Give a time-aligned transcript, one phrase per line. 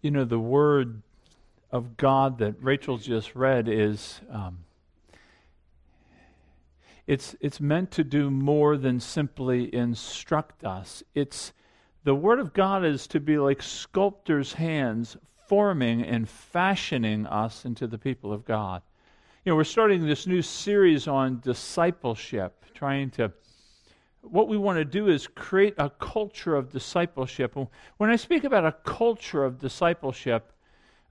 [0.00, 1.02] You know, the word
[1.70, 4.58] of God that Rachel just read is um,
[7.08, 11.02] it's, it's meant to do more than simply instruct us.
[11.14, 11.54] It's
[12.04, 15.16] the Word of God is to be like sculptor's hands
[15.46, 18.82] forming and fashioning us into the people of God.
[19.42, 23.32] You know, we're starting this new series on discipleship, trying to
[24.32, 27.56] what we want to do is create a culture of discipleship.
[27.96, 30.52] When I speak about a culture of discipleship,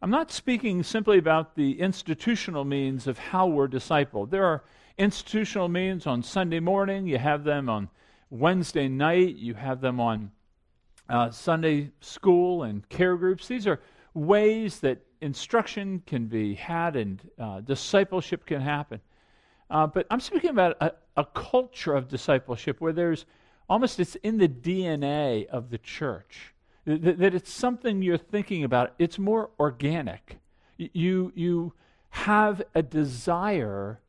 [0.02, 4.30] I'm not speaking simply about the institutional means of how we're discipled.
[4.30, 4.64] There are
[4.98, 7.90] institutional means on Sunday morning, you have them on
[8.30, 10.32] Wednesday night, you have them on
[11.10, 13.48] uh, Sunday school and care groups.
[13.48, 13.82] These are
[14.14, 19.00] ways that instruction can be had and uh, discipleship can happen.
[19.70, 23.26] Uh, but I'm speaking about a, a culture of discipleship where there's
[23.70, 26.54] almost it's in the DNA of the church
[26.86, 28.94] that, that it's something you're thinking about.
[28.98, 30.40] It's more organic.
[30.78, 31.74] You you
[32.10, 34.00] have a desire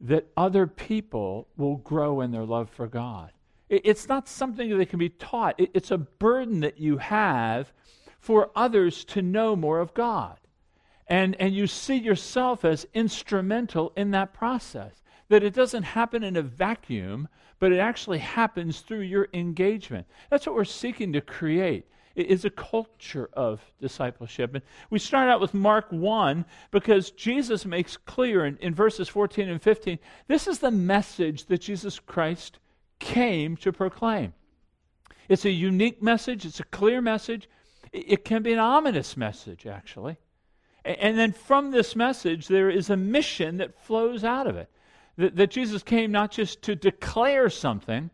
[0.00, 3.32] that other people will grow in their love for God.
[3.68, 5.56] It's not something that can be taught.
[5.58, 7.70] It's a burden that you have
[8.18, 10.38] for others to know more of God.
[11.08, 14.92] And, and you see yourself as instrumental in that process.
[15.28, 17.28] That it doesn't happen in a vacuum,
[17.58, 20.06] but it actually happens through your engagement.
[20.30, 21.86] That's what we're seeking to create.
[22.14, 24.52] It is a culture of discipleship.
[24.54, 29.48] And we start out with Mark 1 because Jesus makes clear in, in verses 14
[29.48, 32.58] and 15 this is the message that Jesus Christ
[32.98, 34.34] came to proclaim.
[35.28, 37.48] It's a unique message, it's a clear message.
[37.92, 40.18] It can be an ominous message, actually.
[40.88, 44.70] And then from this message, there is a mission that flows out of it.
[45.18, 48.08] That, that, Jesus came not just to declare something,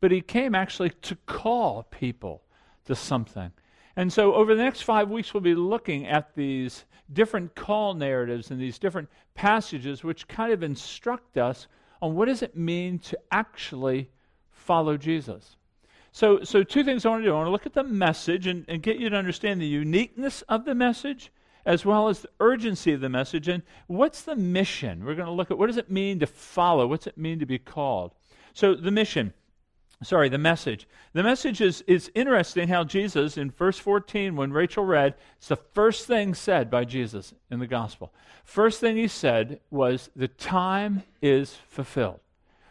[0.00, 2.42] but he came actually to call people
[2.84, 3.50] to something.
[3.96, 8.50] And so over the next five weeks, we'll be looking at these different call narratives
[8.50, 11.66] and these different passages which kind of instruct us
[12.00, 14.08] on what does it mean to actually
[14.50, 15.56] follow Jesus.
[16.12, 17.32] So, so two things I want to do.
[17.32, 20.42] I want to look at the message and, and get you to understand the uniqueness
[20.42, 21.32] of the message
[21.64, 25.04] as well as the urgency of the message and what's the mission.
[25.04, 26.86] We're going to look at what does it mean to follow?
[26.86, 28.12] What's it mean to be called?
[28.54, 29.32] So the mission
[30.02, 30.88] sorry, the message.
[31.12, 35.56] The message is, is interesting how Jesus, in verse 14, when Rachel read, it's the
[35.56, 38.12] first thing said by Jesus in the gospel.
[38.44, 42.20] First thing he said was, The time is fulfilled.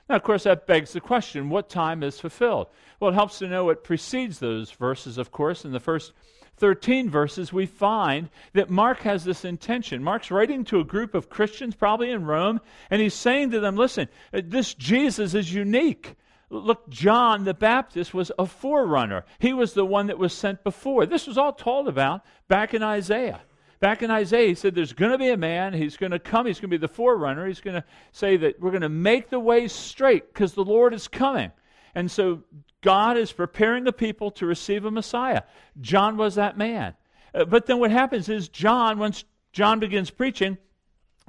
[0.10, 2.68] Now, of course, that begs the question what time is fulfilled?
[3.00, 5.64] Well, it helps to know what precedes those verses, of course.
[5.64, 6.12] In the first
[6.58, 10.04] 13 verses, we find that Mark has this intention.
[10.04, 13.76] Mark's writing to a group of Christians, probably in Rome, and he's saying to them,
[13.76, 16.16] Listen, uh, this Jesus is unique.
[16.50, 19.26] Look, John the Baptist was a forerunner.
[19.40, 21.06] He was the one that was sent before.
[21.06, 23.42] This was all told about back in Isaiah.
[23.80, 25.74] Back in Isaiah, he said there's going to be a man.
[25.74, 26.46] He's going to come.
[26.46, 27.48] He's going to be the forerunner.
[27.48, 30.94] He's going to say that we're going to make the way straight because the Lord
[30.94, 31.52] is coming.
[31.96, 32.44] And so
[32.82, 35.44] God is preparing the people to receive a Messiah.
[35.80, 36.96] John was that man.
[37.34, 40.58] Uh, but then what happens is John, once John begins preaching,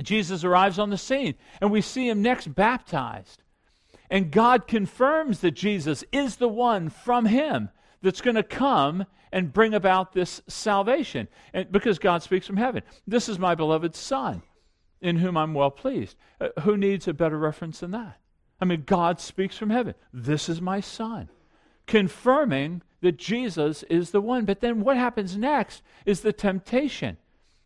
[0.00, 3.42] Jesus arrives on the scene, and we see him next baptized.
[4.10, 7.70] And God confirms that Jesus is the one from him
[8.02, 11.28] that's going to come and bring about this salvation.
[11.54, 12.82] And because God speaks from heaven.
[13.06, 14.42] This is my beloved Son,
[15.00, 16.16] in whom I'm well pleased.
[16.40, 18.18] Uh, who needs a better reference than that?
[18.62, 19.96] I mean, God speaks from heaven.
[20.12, 21.28] This is my Son.
[21.88, 24.44] Confirming that Jesus is the one.
[24.44, 27.16] But then what happens next is the temptation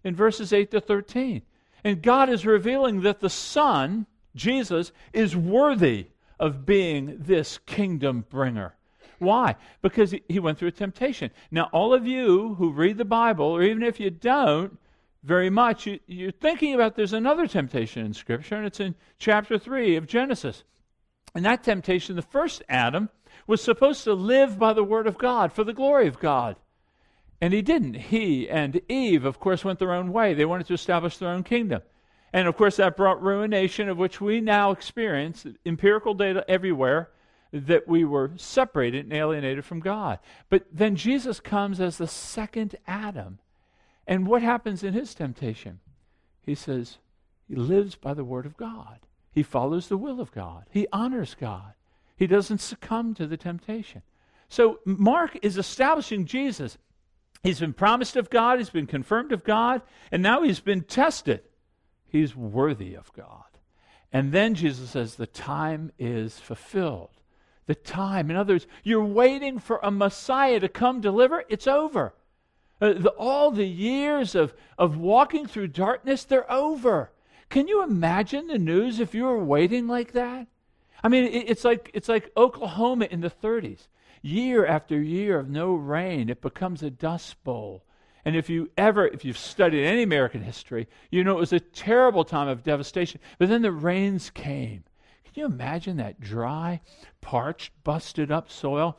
[0.04, 1.42] in verses 8 to 13.
[1.84, 6.06] And God is revealing that the Son, Jesus, is worthy
[6.40, 8.74] of being this kingdom bringer.
[9.18, 9.56] Why?
[9.82, 11.30] Because he went through a temptation.
[11.50, 14.78] Now, all of you who read the Bible, or even if you don't
[15.22, 19.58] very much, you, are thinking about there's another temptation in Scripture, and it's in chapter
[19.58, 20.64] 3 of Genesis.
[21.36, 23.10] And that temptation, the first Adam,
[23.46, 26.56] was supposed to live by the Word of God for the glory of God.
[27.42, 27.92] And he didn't.
[27.94, 30.32] He and Eve, of course, went their own way.
[30.32, 31.82] They wanted to establish their own kingdom.
[32.32, 37.10] And of course, that brought ruination, of which we now experience empirical data everywhere
[37.52, 40.18] that we were separated and alienated from God.
[40.48, 43.40] But then Jesus comes as the second Adam.
[44.06, 45.80] And what happens in his temptation?
[46.40, 46.96] He says,
[47.46, 49.00] he lives by the word of God.
[49.36, 50.64] He follows the will of God.
[50.70, 51.74] He honors God.
[52.16, 54.00] He doesn't succumb to the temptation.
[54.48, 56.78] So Mark is establishing Jesus.
[57.42, 61.42] He's been promised of God, he's been confirmed of God, and now he's been tested.
[62.08, 63.44] He's worthy of God.
[64.10, 67.10] And then Jesus says, The time is fulfilled
[67.66, 68.30] the time.
[68.30, 72.14] In other words, you're waiting for a Messiah to come deliver, it's over.
[72.80, 77.10] Uh, the, all the years of, of walking through darkness, they're over.
[77.48, 80.46] Can you imagine the news if you were waiting like that?
[81.02, 83.88] I mean, it, it's, like, it's like Oklahoma in the 30s.
[84.22, 87.84] Year after year of no rain, it becomes a dust bowl.
[88.24, 91.60] And if you ever, if you've studied any American history, you know it was a
[91.60, 93.20] terrible time of devastation.
[93.38, 94.82] But then the rains came.
[95.24, 96.80] Can you imagine that dry,
[97.20, 98.98] parched, busted up soil?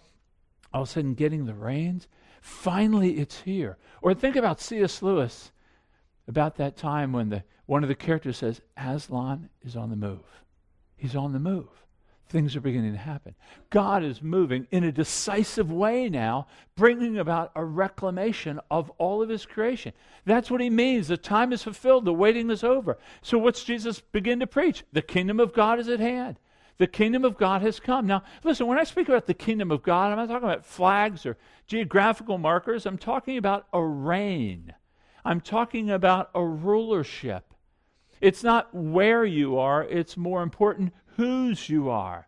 [0.73, 2.07] All of a sudden getting the rains?
[2.41, 3.77] Finally, it's here.
[4.01, 5.01] Or think about C.S.
[5.01, 5.51] Lewis
[6.27, 10.24] about that time when the, one of the characters says, Aslan is on the move.
[10.96, 11.68] He's on the move.
[12.30, 13.36] Things are beginning to happen.
[13.69, 19.30] God is moving in a decisive way now, bringing about a reclamation of all of
[19.30, 19.94] his creation.
[20.25, 21.08] That's what he means.
[21.08, 22.98] The time is fulfilled, the waiting is over.
[23.22, 24.84] So, what's Jesus begin to preach?
[24.92, 26.38] The kingdom of God is at hand.
[26.80, 28.06] The kingdom of God has come.
[28.06, 31.25] Now, listen, when I speak about the kingdom of God, I'm not talking about flags
[31.25, 32.86] or geographical markers.
[32.86, 34.74] I'm talking about a reign.
[35.24, 37.54] I'm talking about a rulership.
[38.22, 42.28] It's not where you are, it's more important whose you are.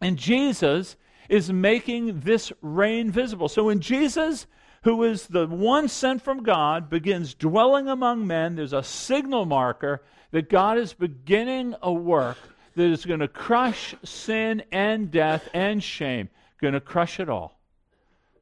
[0.00, 0.96] And Jesus
[1.28, 3.48] is making this reign visible.
[3.48, 4.46] So when Jesus,
[4.82, 10.02] who is the one sent from God, begins dwelling among men, there's a signal marker
[10.32, 12.38] that God is beginning a work
[12.74, 16.28] that is going to crush sin and death and shame,
[16.60, 17.60] going to crush it all.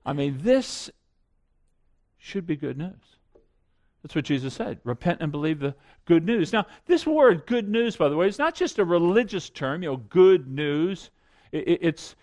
[0.04, 0.90] I mean, this
[2.16, 3.17] should be good news.
[4.02, 4.78] That's what Jesus said.
[4.84, 5.74] Repent and believe the
[6.04, 6.52] good news.
[6.52, 9.90] Now, this word good news, by the way, is not just a religious term, you
[9.90, 11.10] know, good news.
[11.50, 12.14] It, it's,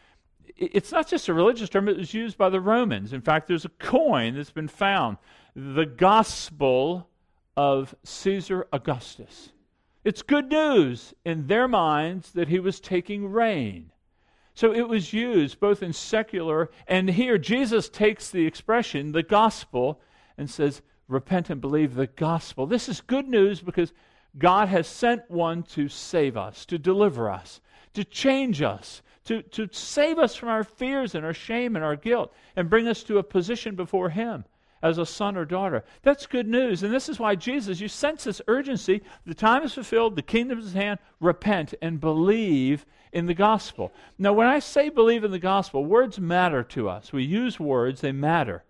[0.56, 3.12] it's not just a religious term, it was used by the Romans.
[3.12, 5.18] In fact, there's a coin that's been found
[5.56, 7.10] the gospel
[7.56, 9.52] of Caesar Augustus.
[10.04, 13.92] It's good news in their minds that he was taking reign.
[14.54, 17.38] So it was used both in secular and here.
[17.38, 20.00] Jesus takes the expression, the gospel,
[20.38, 22.66] and says, Repent and believe the gospel.
[22.66, 23.94] This is good news because
[24.38, 27.62] God has sent one to save us, to deliver us,
[27.94, 31.96] to change us, to, to save us from our fears and our shame and our
[31.96, 34.46] guilt, and bring us to a position before Him
[34.82, 35.84] as a son or daughter.
[36.04, 36.84] That's good news.
[36.84, 39.02] And this is why Jesus, you sense this urgency.
[39.26, 41.00] The time is fulfilled, the kingdom is at hand.
[41.20, 43.94] Repent and believe in the gospel.
[44.20, 47.14] Now, when I say believe in the gospel, words matter to us.
[47.14, 48.64] We use words, they matter.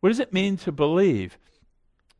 [0.00, 1.38] What does it mean to believe?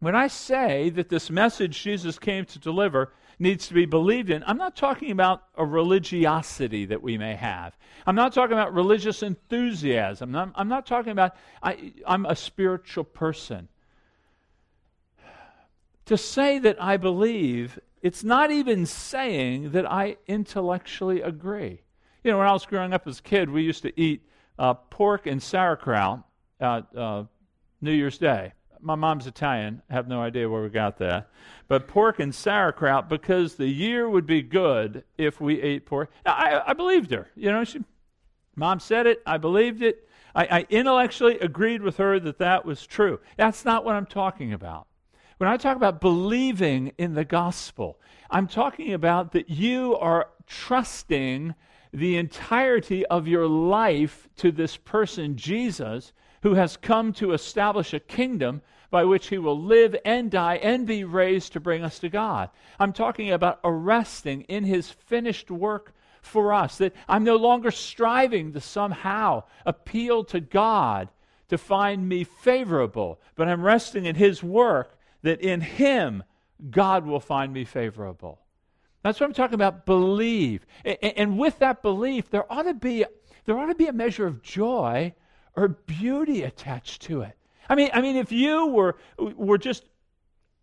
[0.01, 4.43] When I say that this message Jesus came to deliver needs to be believed in,
[4.47, 7.77] I'm not talking about a religiosity that we may have.
[8.07, 10.35] I'm not talking about religious enthusiasm.
[10.35, 13.69] I'm, I'm not talking about, I, I'm a spiritual person.
[16.07, 21.83] To say that I believe, it's not even saying that I intellectually agree.
[22.25, 24.27] You know, when I was growing up as a kid, we used to eat
[24.59, 26.23] uh, pork and sauerkraut
[26.59, 27.25] at uh,
[27.83, 29.83] New Year's Day my mom's Italian.
[29.91, 31.31] Have no idea where we got that.
[31.69, 36.11] But pork and sauerkraut because the year would be good if we ate pork.
[36.27, 37.29] I, I believed her.
[37.37, 37.81] You know, she,
[38.57, 39.23] mom said it.
[39.27, 40.09] I believed it.
[40.35, 43.21] I, I intellectually agreed with her that that was true.
[43.37, 44.87] That's not what I'm talking about.
[45.39, 47.99] When I talk about believing in the gospel,
[48.31, 51.55] I'm talking about that you are trusting
[51.93, 56.13] the entirety of your life to this person, Jesus,
[56.43, 60.87] who has come to establish a kingdom by which he will live and die and
[60.87, 62.51] be raised to bring us to God.
[62.79, 68.53] I'm talking about arresting in his finished work for us, that I'm no longer striving
[68.53, 71.09] to somehow appeal to God
[71.49, 76.23] to find me favorable, but I'm resting in his work that in him
[76.71, 78.41] God will find me favorable.
[79.03, 79.87] That's what I'm talking about.
[79.87, 80.67] Believe.
[80.85, 83.05] And, with that belief, there ought to be
[83.47, 85.15] there ought to be a measure of joy
[85.61, 87.37] or beauty attached to it.
[87.69, 89.85] I mean, I mean, if you were were just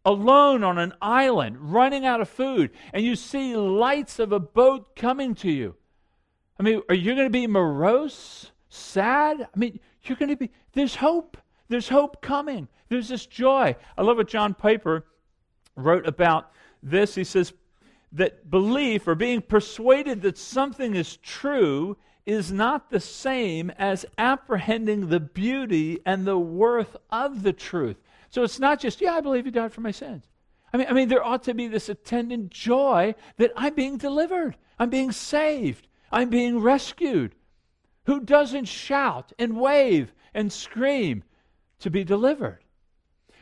[0.03, 4.95] alone on an island, running out of food, and you see lights of a boat
[4.95, 5.75] coming to you,
[6.59, 9.41] I mean, are you going to be morose, sad?
[9.41, 10.49] I mean, you're going to be.
[10.73, 11.37] There's hope.
[11.69, 12.67] There's hope coming.
[12.89, 13.75] There's this joy.
[13.97, 15.05] I love what John Piper
[15.75, 16.51] wrote about
[16.81, 17.13] this.
[17.13, 17.53] He says
[18.13, 25.07] that belief or being persuaded that something is true is not the same as apprehending
[25.07, 27.95] the beauty and the worth of the truth.
[28.29, 30.25] So it's not just, yeah, I believe he died for my sins.
[30.73, 34.57] I mean, I mean, there ought to be this attendant joy that I'm being delivered,
[34.77, 37.33] I'm being saved, I'm being rescued.
[38.05, 41.23] Who doesn't shout and wave and scream
[41.79, 42.59] to be delivered?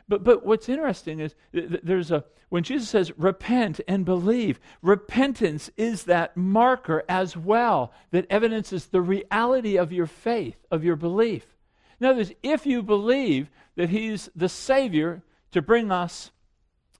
[0.08, 5.70] But, but what's interesting is th- there's a, when Jesus says repent and believe, repentance
[5.76, 11.56] is that marker as well that evidences the reality of your faith, of your belief.
[12.00, 15.22] In other words, if you believe that He's the Savior
[15.52, 16.30] to bring us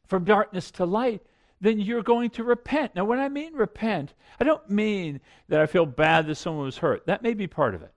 [0.07, 1.23] from darkness to light,
[1.61, 2.95] then you're going to repent.
[2.95, 6.79] Now, when I mean repent, I don't mean that I feel bad that someone was
[6.79, 7.07] hurt.
[7.07, 7.93] That may be part of it.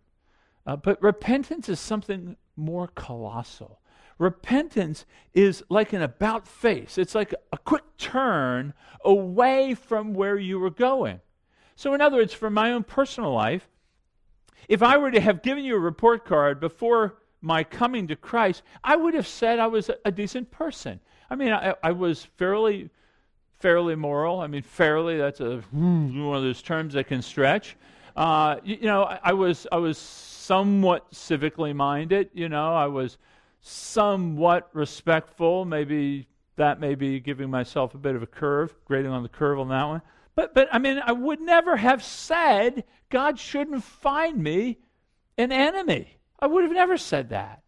[0.66, 3.82] Uh, but repentance is something more colossal.
[4.20, 8.74] Repentance is like an about face, it's like a quick turn
[9.04, 11.22] away from where you were going.
[11.76, 13.68] So, in other words, for my own personal life,
[14.68, 18.62] if I were to have given you a report card before my coming to Christ,
[18.84, 21.00] I would have said I was a, decent person.
[21.30, 22.90] I mean, I, I, was fairly,
[23.60, 24.42] fairly moral.
[24.42, 27.78] I mean, fairly, that's a, one of those terms that can stretch.
[28.16, 32.30] Uh, you, you, know, I, I, was, I was somewhat civically minded.
[32.34, 33.18] You know, I was
[33.62, 35.66] somewhat respectful.
[35.66, 39.60] Maybe that may be giving myself a bit of a curve, grading on the curve
[39.60, 40.02] on that one.
[40.36, 44.80] But, but I mean, I would never have said God shouldn't find me
[45.38, 46.18] an enemy.
[46.40, 47.64] I would have never said that.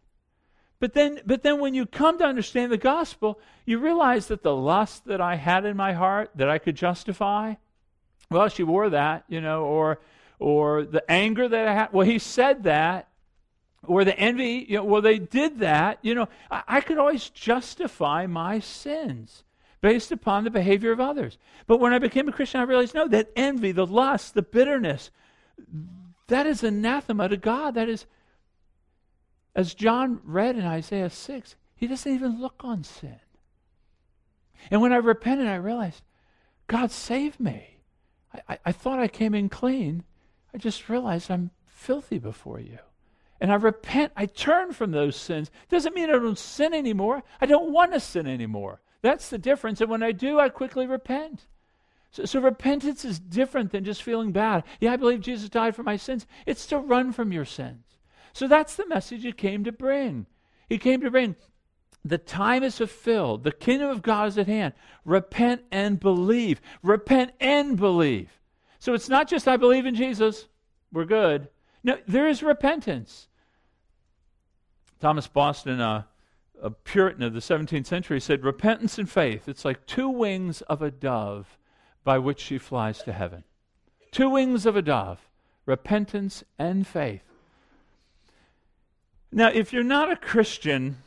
[0.80, 4.54] But then, but then when you come to understand the gospel, you realize that the
[4.54, 7.54] lust that I had in my heart that I could justify,
[8.30, 10.00] well, she wore that, you know, or
[10.40, 11.92] or the anger that I had.
[11.92, 13.08] Well, he said that,
[13.86, 14.66] or the envy.
[14.68, 15.98] You know, well, they did that.
[16.02, 19.44] You know, I, I could always justify my sins
[19.80, 21.38] based upon the behavior of others.
[21.66, 25.10] But when I became a Christian, I realized no, that envy, the lust, the bitterness,
[26.28, 27.74] that is anathema to God.
[27.74, 28.06] That is,
[29.54, 33.18] as John read in Isaiah 6, he doesn't even look on sin.
[34.70, 36.02] And when I repented, I realized,
[36.68, 37.78] God saved me.
[38.32, 40.04] I, I, I thought I came in clean,
[40.54, 42.78] I just realized I'm filthy before you.
[43.42, 44.12] And I repent.
[44.16, 45.50] I turn from those sins.
[45.68, 47.24] Doesn't mean I don't sin anymore.
[47.40, 48.80] I don't want to sin anymore.
[49.02, 49.80] That's the difference.
[49.80, 51.48] And when I do, I quickly repent.
[52.12, 54.62] So, so, repentance is different than just feeling bad.
[54.78, 56.24] Yeah, I believe Jesus died for my sins.
[56.46, 57.84] It's to run from your sins.
[58.32, 60.26] So that's the message he came to bring.
[60.68, 61.34] He came to bring
[62.04, 63.42] the time is fulfilled.
[63.42, 64.74] The kingdom of God is at hand.
[65.04, 66.60] Repent and believe.
[66.82, 68.40] Repent and believe.
[68.78, 70.46] So it's not just I believe in Jesus,
[70.92, 71.48] we're good.
[71.84, 73.28] No, there is repentance.
[75.02, 76.04] Thomas Boston, uh,
[76.62, 80.80] a Puritan of the 17th century, said, Repentance and faith, it's like two wings of
[80.80, 81.58] a dove
[82.04, 83.42] by which she flies to heaven.
[84.12, 85.28] Two wings of a dove,
[85.66, 87.24] repentance and faith.
[89.32, 90.98] Now, if you're not a Christian,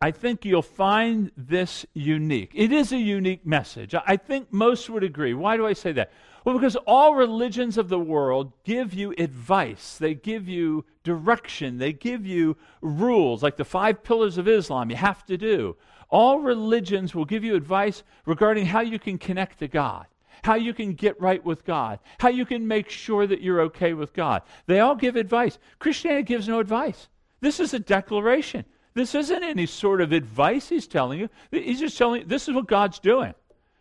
[0.00, 2.52] I think you'll find this unique.
[2.54, 3.94] It is a unique message.
[3.94, 5.34] I think most would agree.
[5.34, 6.12] Why do I say that?
[6.44, 11.92] Well, because all religions of the world give you advice, they give you direction, they
[11.92, 15.76] give you rules, like the five pillars of Islam you have to do.
[16.10, 20.06] All religions will give you advice regarding how you can connect to God,
[20.44, 23.94] how you can get right with God, how you can make sure that you're okay
[23.94, 24.42] with God.
[24.66, 25.58] They all give advice.
[25.78, 27.08] Christianity gives no advice.
[27.40, 28.64] This is a declaration.
[28.94, 31.28] This isn't any sort of advice he's telling you.
[31.50, 33.34] He's just telling you this is what God's doing.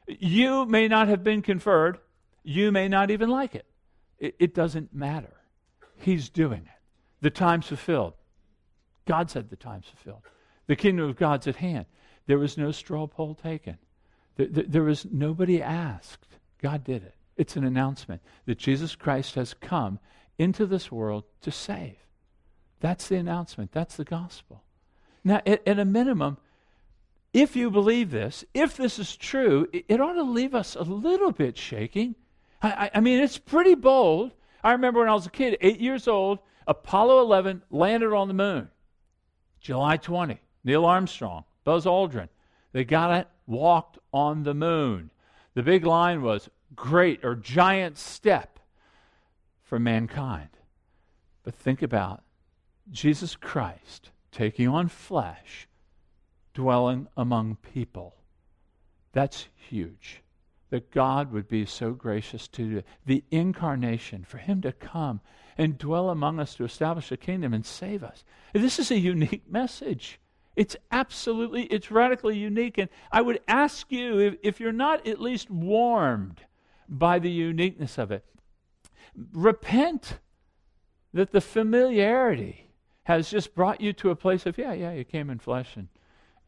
[0.07, 1.99] You may not have been conferred,
[2.43, 3.65] you may not even like it.
[4.19, 5.33] It, it doesn't matter.
[5.97, 6.81] He's doing it.
[7.21, 8.13] The time's fulfilled.
[9.05, 10.23] God said the time's fulfilled.
[10.67, 11.85] The kingdom of God's at hand.
[12.27, 13.77] There was no straw poll taken.
[14.37, 16.27] There, there, there was nobody asked.
[16.61, 17.15] God did it.
[17.35, 19.99] It's an announcement that Jesus Christ has come
[20.37, 21.97] into this world to save.
[22.79, 23.71] That's the announcement.
[23.71, 24.63] That's the gospel.
[25.23, 26.37] Now, at, at a minimum,
[27.33, 30.83] if you believe this, if this is true, it, it ought to leave us a
[30.83, 32.15] little bit shaking.
[32.61, 34.31] I, I, I mean, it's pretty bold.
[34.63, 38.33] I remember when I was a kid, eight years old, Apollo 11 landed on the
[38.33, 38.69] moon.
[39.59, 42.29] July 20, Neil Armstrong, Buzz Aldrin,
[42.71, 45.11] they got it, walked on the moon.
[45.53, 48.59] The big line was great or giant step
[49.61, 50.49] for mankind.
[51.43, 52.23] But think about
[52.91, 55.67] Jesus Christ taking on flesh,
[56.53, 58.15] dwelling among people.
[59.13, 60.21] That's huge.
[60.69, 65.19] That God would be so gracious to the incarnation, for Him to come
[65.57, 68.23] and dwell among us to establish a kingdom and save us.
[68.53, 70.19] This is a unique message.
[70.55, 72.77] It's absolutely, it's radically unique.
[72.77, 76.41] And I would ask you, if, if you're not at least warmed
[76.88, 78.25] by the uniqueness of it,
[79.33, 80.19] repent
[81.13, 82.70] that the familiarity
[83.15, 85.87] has just brought you to a place of, yeah, yeah, you came in flesh and,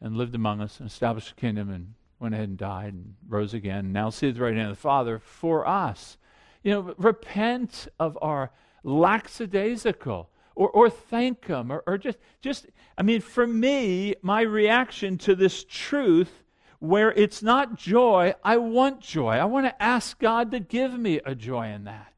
[0.00, 3.54] and lived among us and established a kingdom and went ahead and died and rose
[3.54, 3.92] again.
[3.92, 6.16] Now see the right hand of the Father for us.
[6.62, 8.50] You know, repent of our
[8.82, 12.66] lackadaisical or, or thank Him, or, or just, just,
[12.96, 16.44] I mean, for me, my reaction to this truth
[16.78, 19.36] where it's not joy, I want joy.
[19.36, 22.13] I want to ask God to give me a joy in that.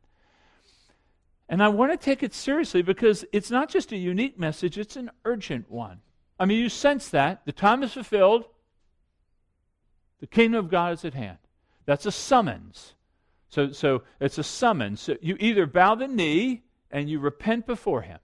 [1.49, 4.97] And I want to take it seriously because it's not just a unique message, it's
[4.97, 6.01] an urgent one.
[6.39, 7.47] I mean, you sense that.
[7.47, 8.45] The time is fulfilled,
[10.21, 11.39] the kingdom of God is at hand.
[11.85, 12.95] That's a summons.
[13.49, 15.01] So, so it's a summons.
[15.01, 18.19] So you either bow the knee and you repent before Him.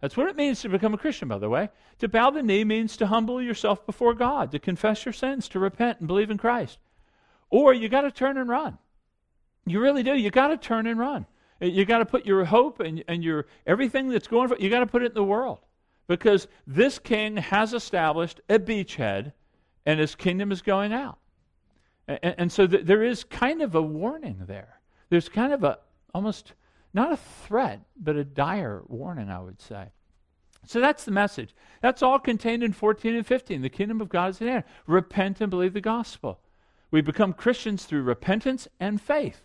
[0.00, 1.70] That's what it means to become a Christian, by the way.
[2.00, 5.58] To bow the knee means to humble yourself before God, to confess your sins, to
[5.58, 6.78] repent and believe in Christ.
[7.50, 8.78] Or you got to turn and run.
[9.66, 10.14] You really do.
[10.14, 11.26] You got to turn and run.
[11.60, 14.80] You got to put your hope and, and your everything that's going for you got
[14.80, 15.60] to put it in the world.
[16.06, 19.32] Because this king has established a beachhead
[19.84, 21.18] and his kingdom is going out.
[22.06, 24.80] And, and so th- there is kind of a warning there.
[25.10, 25.78] There's kind of a
[26.14, 26.54] almost
[26.94, 29.88] not a threat, but a dire warning, I would say.
[30.66, 31.54] So that's the message.
[31.82, 33.62] That's all contained in 14 and 15.
[33.62, 34.64] The kingdom of God is at hand.
[34.86, 36.40] Repent and believe the gospel.
[36.90, 39.44] We become Christians through repentance and faith.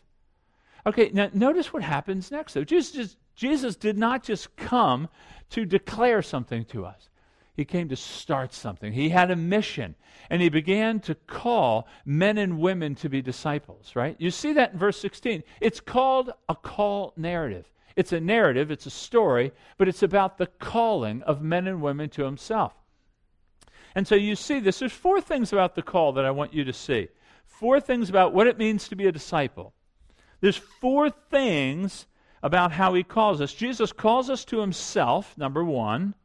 [0.85, 2.63] Okay, now notice what happens next, though.
[2.63, 5.07] Jesus, Jesus did not just come
[5.51, 7.09] to declare something to us,
[7.55, 8.91] He came to start something.
[8.91, 9.95] He had a mission,
[10.29, 14.15] and He began to call men and women to be disciples, right?
[14.19, 15.43] You see that in verse 16.
[15.61, 17.65] It's called a call narrative.
[17.95, 22.09] It's a narrative, it's a story, but it's about the calling of men and women
[22.11, 22.73] to Himself.
[23.95, 24.79] And so you see this.
[24.79, 27.09] There's four things about the call that I want you to see.
[27.45, 29.73] Four things about what it means to be a disciple.
[30.43, 32.05] There's four things
[32.41, 33.53] about how he calls us.
[33.53, 36.15] Jesus calls us to himself, number one.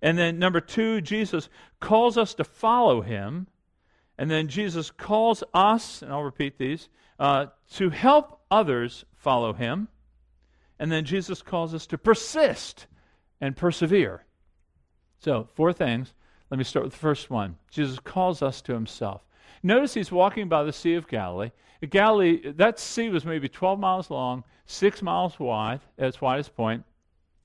[0.00, 3.48] And then number two, Jesus calls us to follow him.
[4.16, 6.88] And then Jesus calls us, and I'll repeat these,
[7.18, 9.88] uh, to help others follow him.
[10.78, 12.86] And then Jesus calls us to persist
[13.38, 14.24] and persevere.
[15.18, 16.14] So, four things.
[16.50, 17.56] Let me start with the first one.
[17.70, 19.25] Jesus calls us to himself.
[19.66, 21.50] Notice he's walking by the Sea of Galilee.
[21.90, 26.84] Galilee, that sea was maybe 12 miles long, six miles wide at its widest point.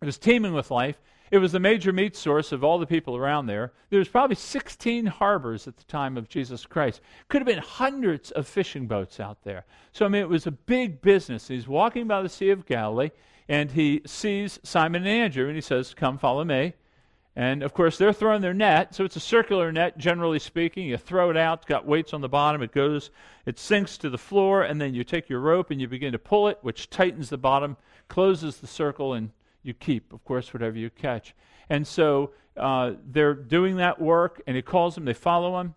[0.03, 1.01] It was teeming with life.
[1.31, 3.73] It was the major meat source of all the people around there.
[3.89, 7.01] There was probably 16 harbors at the time of Jesus Christ.
[7.27, 9.65] Could have been hundreds of fishing boats out there.
[9.91, 11.47] So, I mean, it was a big business.
[11.47, 13.10] He's walking by the Sea of Galilee,
[13.49, 16.73] and he sees Simon and Andrew, and he says, Come, follow me.
[17.41, 20.86] And of course, they're throwing their net, so it's a circular net, generally speaking.
[20.86, 23.10] You throw it out, it's got weights on the bottom, it goes,
[23.47, 26.19] it sinks to the floor, and then you take your rope and you begin to
[26.19, 27.77] pull it, which tightens the bottom,
[28.10, 29.32] closes the circle, and
[29.63, 31.34] you keep, of course, whatever you catch.
[31.67, 35.73] And so uh, they're doing that work, and he calls them, they follow him.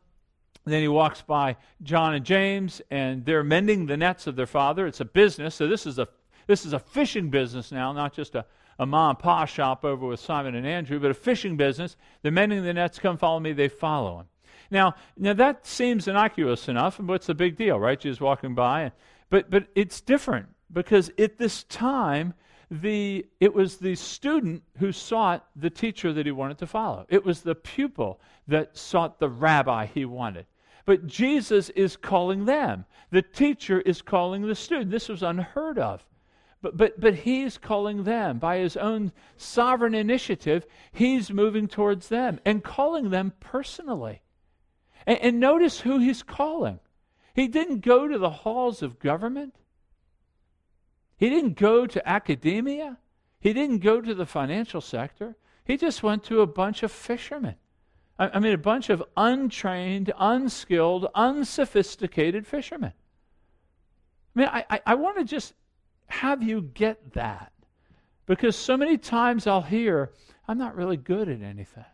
[0.66, 4.86] then he walks by John and James, and they're mending the nets of their father.
[4.86, 6.08] It's a business, so this is a
[6.46, 8.44] this is a fishing business now, not just a
[8.78, 11.96] a mom and pop shop over with Simon and Andrew, but a fishing business.
[12.22, 12.98] They're mending the nets.
[12.98, 13.52] Come follow me.
[13.52, 14.26] They follow him.
[14.70, 18.00] Now, now that seems innocuous enough, but what's the big deal, right?
[18.00, 18.92] She's walking by,
[19.30, 22.34] but but it's different because at this time,
[22.70, 27.06] the it was the student who sought the teacher that he wanted to follow.
[27.08, 30.46] It was the pupil that sought the rabbi he wanted.
[30.86, 32.84] But Jesus is calling them.
[33.10, 34.90] The teacher is calling the student.
[34.90, 36.04] This was unheard of.
[36.64, 40.64] But, but, but he's calling them by his own sovereign initiative.
[40.92, 44.22] He's moving towards them and calling them personally.
[45.06, 46.80] And, and notice who he's calling.
[47.34, 49.56] He didn't go to the halls of government,
[51.18, 52.96] he didn't go to academia,
[53.40, 55.36] he didn't go to the financial sector.
[55.66, 57.56] He just went to a bunch of fishermen.
[58.18, 62.94] I, I mean, a bunch of untrained, unskilled, unsophisticated fishermen.
[64.34, 65.52] I mean, I, I, I want to just
[66.06, 67.52] have you get that?
[68.26, 70.12] Because so many times I'll hear,
[70.48, 71.84] I'm not really good at anything.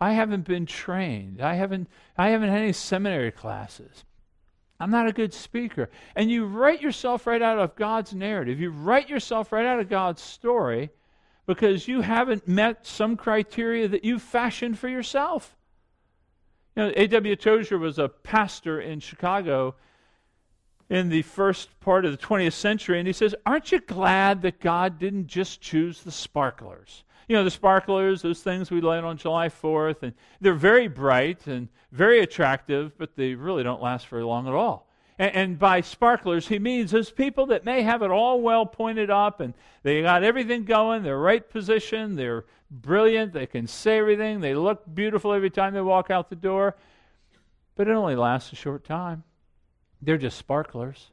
[0.00, 1.40] I haven't been trained.
[1.40, 4.04] I haven't, I haven't had any seminary classes.
[4.78, 5.90] I'm not a good speaker.
[6.16, 8.58] And you write yourself right out of God's narrative.
[8.58, 10.90] You write yourself right out of God's story
[11.46, 15.54] because you haven't met some criteria that you've fashioned for yourself.
[16.76, 17.36] You know, A.W.
[17.36, 19.74] Tozer was a pastor in Chicago
[20.90, 24.60] in the first part of the 20th century, and he says, Aren't you glad that
[24.60, 27.04] God didn't just choose the sparklers?
[27.28, 31.46] You know, the sparklers, those things we light on July 4th, and they're very bright
[31.46, 34.88] and very attractive, but they really don't last very long at all.
[35.16, 39.10] And, and by sparklers, he means those people that may have it all well pointed
[39.10, 44.40] up and they got everything going, they're right position, they're brilliant, they can say everything,
[44.40, 46.76] they look beautiful every time they walk out the door,
[47.76, 49.22] but it only lasts a short time.
[50.02, 51.10] They're just sparklers.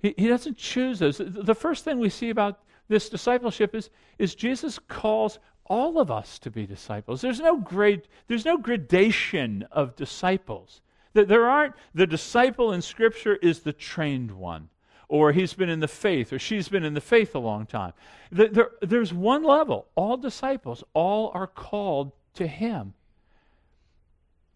[0.00, 1.20] He, he doesn't choose those.
[1.24, 6.38] The first thing we see about this discipleship is, is Jesus calls all of us
[6.40, 7.20] to be disciples.
[7.20, 10.80] There's no grade, there's no gradation of disciples.
[11.12, 14.68] There aren't the disciple in Scripture is the trained one,
[15.08, 17.92] or he's been in the faith, or she's been in the faith a long time.
[18.30, 19.86] There, there's one level.
[19.94, 22.94] All disciples, all are called to him.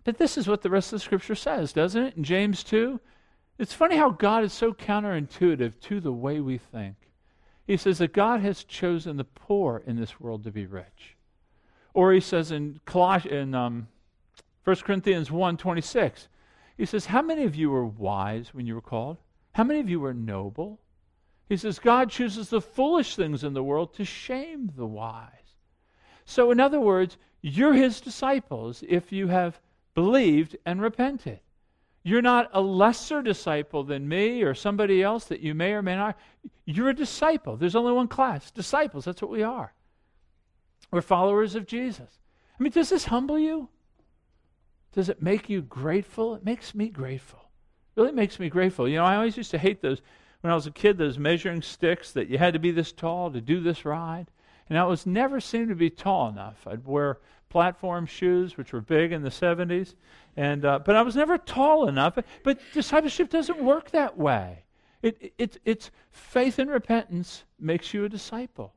[0.05, 2.17] But this is what the rest of the scripture says, doesn't it?
[2.17, 3.01] In James 2,
[3.59, 6.97] it's funny how God is so counterintuitive to the way we think.
[7.67, 11.17] He says that God has chosen the poor in this world to be rich.
[11.95, 13.89] Or he says in, Coloss- in um,
[14.65, 16.29] 1 Corinthians 1 26,
[16.77, 19.19] he says, How many of you were wise when you were called?
[19.53, 20.81] How many of you were noble?
[21.49, 25.29] He says, God chooses the foolish things in the world to shame the wise.
[26.25, 29.61] So, in other words, you're his disciples if you have
[29.95, 31.41] believed and repented.
[32.07, 35.97] You're not a lesser disciple than me or somebody else that you may or may
[35.97, 36.19] not.
[36.67, 37.57] You're a disciple.
[37.57, 39.07] There's only one class disciples.
[39.07, 39.73] That's what we are.
[40.91, 42.21] We're followers of Jesus.
[42.59, 43.71] I mean, does this humble you?
[44.93, 46.35] Does it make you grateful?
[46.35, 47.41] It makes me grateful.
[47.97, 48.87] It really makes me grateful.
[48.87, 50.03] You know, I always used to hate those,
[50.43, 53.31] when I was a kid, those measuring sticks that you had to be this tall
[53.31, 54.31] to do this ride.
[54.69, 56.67] And I was never seemed to be tall enough.
[56.67, 57.19] I'd wear
[57.55, 59.95] platform shoes, which were big in the 70s,
[60.37, 62.19] and, uh, but I was never tall enough.
[62.43, 64.65] But discipleship doesn't work that way.
[65.03, 68.75] It, it, it's faith and repentance makes you a disciple.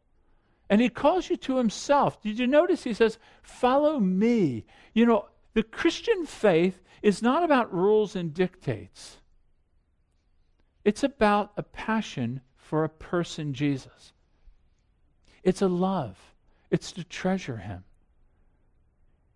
[0.70, 2.22] And he calls you to himself.
[2.22, 4.64] Did you notice he says, Follow me?
[4.94, 9.18] You know, the Christian faith is not about rules and dictates,
[10.86, 14.14] it's about a passion for a person, Jesus.
[15.42, 16.36] It's a love,
[16.70, 17.86] it's to treasure him.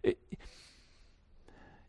[0.04, 0.18] It,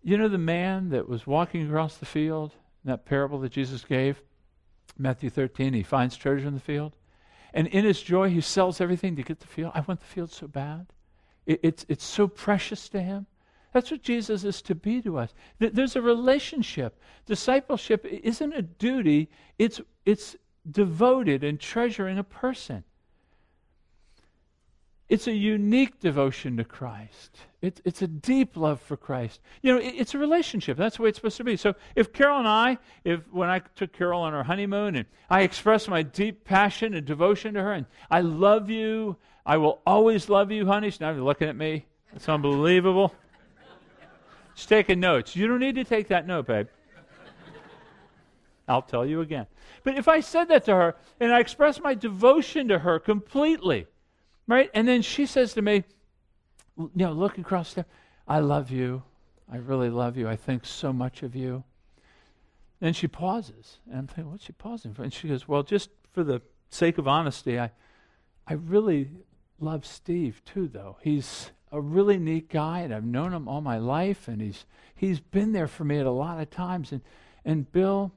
[0.03, 2.53] you know the man that was walking across the field
[2.85, 4.21] in that parable that Jesus gave?
[4.99, 6.97] Matthew 13, he finds treasure in the field.
[7.55, 9.73] And in his joy, he sells everything to get the field.
[9.75, 10.87] I want the field so bad.
[11.47, 13.27] It, it's, it's so precious to him.
[13.73, 15.33] That's what Jesus is to be to us.
[15.59, 17.01] There's a relationship.
[17.27, 20.37] Discipleship isn't a duty, it's, it's
[20.71, 22.85] devoted and treasuring a person.
[25.13, 27.37] It's a unique devotion to Christ.
[27.61, 29.43] It's, it's a deep love for Christ.
[29.61, 30.79] You know, it, it's a relationship.
[30.79, 31.55] That's the way it's supposed to be.
[31.59, 35.43] So if Carol and I, if when I took Carol on our honeymoon and I
[35.43, 40.31] expressed my deep passion and devotion to her, and I love you, I will always
[40.31, 40.89] love you, honey.
[40.89, 41.85] She's not looking at me.
[42.17, 43.15] It's unbelievable.
[44.55, 45.37] She's taking notes.
[45.37, 46.69] You don't need to take that note, babe.
[48.67, 49.47] I'll tell you again.
[49.85, 53.89] But if I said that to her and I expressed my devotion to her completely,
[54.47, 54.71] Right?
[54.75, 55.85] And then she says to me,
[56.77, 57.87] you know, look across there,
[58.27, 59.03] I love you.
[59.51, 60.29] I really love you.
[60.29, 61.65] I think so much of you.
[62.81, 63.79] And she pauses.
[63.89, 65.03] And I'm thinking, what's she pausing for?
[65.03, 67.71] And she goes, Well, just for the sake of honesty, I
[68.47, 69.11] I really
[69.61, 70.97] love Steve too, though.
[71.01, 75.21] He's a really neat guy, and I've known him all my life, and he's he's
[75.21, 76.93] been there for me at a lot of times.
[76.93, 77.03] And
[77.45, 78.13] and Bill,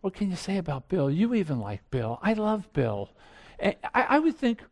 [0.00, 1.10] what can you say about Bill?
[1.10, 2.18] You even like Bill.
[2.22, 3.10] I love Bill.
[3.62, 4.62] I, I would think,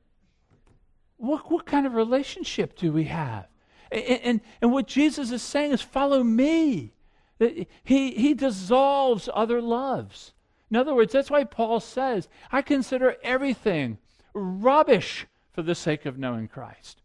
[1.22, 3.46] what, what kind of relationship do we have?
[3.90, 6.92] And, and, and what Jesus is saying is, follow me.
[7.38, 10.32] He, he dissolves other loves.
[10.70, 13.98] In other words, that's why Paul says, I consider everything
[14.34, 17.02] rubbish for the sake of knowing Christ.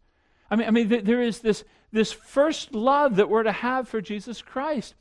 [0.50, 3.88] I mean, I mean th- there is this, this first love that we're to have
[3.88, 4.94] for Jesus Christ.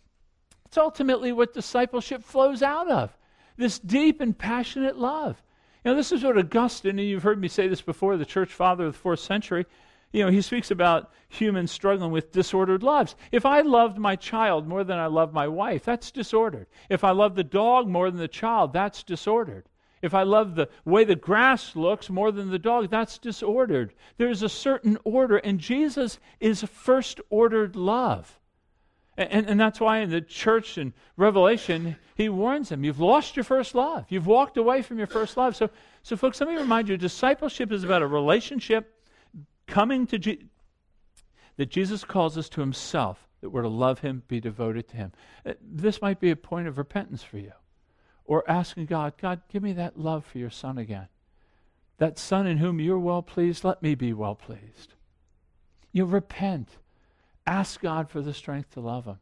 [0.65, 3.17] It's ultimately what discipleship flows out of
[3.57, 5.41] this deep and passionate love.
[5.87, 8.87] Know, this is what Augustine, and you've heard me say this before, the church father
[8.87, 9.65] of the fourth century,
[10.11, 13.15] you know, he speaks about humans struggling with disordered loves.
[13.31, 16.67] If I loved my child more than I love my wife, that's disordered.
[16.89, 19.69] If I love the dog more than the child, that's disordered.
[20.01, 23.93] If I love the way the grass looks more than the dog, that's disordered.
[24.17, 28.41] There's a certain order, and Jesus is first ordered love.
[29.17, 33.43] And, and that's why in the church in Revelation, he warns them you've lost your
[33.43, 34.05] first love.
[34.09, 35.55] You've walked away from your first love.
[35.55, 35.69] So,
[36.03, 38.93] so folks, let me remind you discipleship is about a relationship
[39.65, 40.45] coming to Jesus,
[41.57, 45.11] that Jesus calls us to himself, that we're to love him, be devoted to him.
[45.43, 47.53] Uh, this might be a point of repentance for you,
[48.23, 51.07] or asking God, God, give me that love for your son again.
[51.97, 54.93] That son in whom you're well pleased, let me be well pleased.
[55.91, 56.77] You repent
[57.47, 59.17] Ask God for the strength to love Him.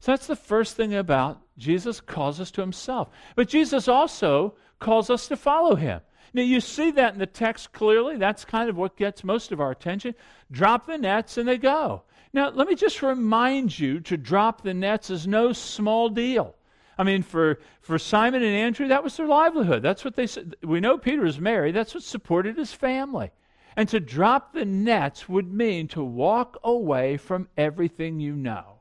[0.00, 3.08] So that's the first thing about Jesus calls us to Himself.
[3.36, 6.00] But Jesus also calls us to follow Him.
[6.32, 8.16] Now, you see that in the text clearly.
[8.16, 10.14] That's kind of what gets most of our attention.
[10.50, 12.02] Drop the nets and they go.
[12.32, 16.54] Now, let me just remind you to drop the nets is no small deal.
[16.96, 19.82] I mean, for, for Simon and Andrew, that was their livelihood.
[19.82, 20.54] That's what they said.
[20.62, 21.74] We know Peter was married.
[21.74, 23.30] That's what supported his family.
[23.76, 28.80] And to drop the nets would mean to walk away from everything you know